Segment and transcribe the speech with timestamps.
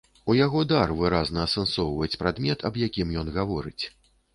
[0.33, 3.83] У яго дар выразна асэнсоўваць прадмет, аб якім ён гаворыць.